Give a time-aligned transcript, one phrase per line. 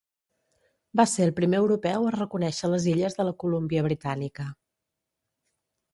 [1.01, 4.51] Va ser el primer europeu a reconèixer les illes de la Colúmbia Britànica.